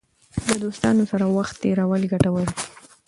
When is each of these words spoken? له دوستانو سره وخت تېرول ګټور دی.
له 0.47 0.53
دوستانو 0.63 1.03
سره 1.11 1.25
وخت 1.37 1.55
تېرول 1.63 2.01
ګټور 2.13 2.47
دی. 2.55 2.63